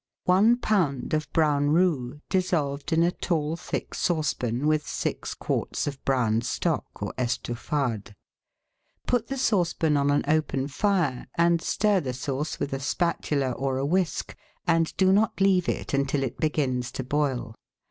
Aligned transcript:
—One 0.23 0.57
lb. 0.57 1.13
of 1.13 1.31
brown 1.31 1.69
roux 1.69 2.19
dissolved 2.27 2.91
in 2.91 3.03
a 3.03 3.11
tall, 3.11 3.55
thick 3.55 3.93
saucepan 3.93 4.65
with 4.65 4.87
six 4.87 5.35
quarts 5.35 5.85
of 5.85 6.03
brown 6.05 6.41
stock 6.41 6.87
or 7.03 7.13
estouffade. 7.19 8.15
Put 9.05 9.27
the 9.27 9.37
saucepan 9.37 9.97
on 9.97 10.09
an 10.09 10.23
open 10.27 10.69
fire, 10.69 11.27
and 11.37 11.61
stir 11.61 11.99
the 11.99 12.13
sauce 12.13 12.59
with 12.59 12.73
a 12.73 12.79
spatula 12.79 13.51
or 13.51 13.77
a 13.77 13.85
whisk, 13.85 14.35
and 14.65 14.91
do 14.97 15.11
not 15.13 15.39
leave 15.39 15.69
it 15.69 15.93
until 15.93 16.23
it 16.23 16.39
begins 16.39 16.91
to 16.93 17.03
boil. 17.03 17.53